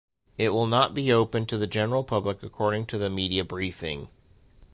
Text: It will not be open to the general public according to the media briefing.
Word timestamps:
It 0.35 0.49
will 0.49 0.65
not 0.65 0.95
be 0.95 1.13
open 1.13 1.45
to 1.45 1.59
the 1.59 1.67
general 1.67 2.03
public 2.03 2.41
according 2.41 2.87
to 2.87 2.97
the 2.97 3.07
media 3.11 3.43
briefing. 3.45 4.07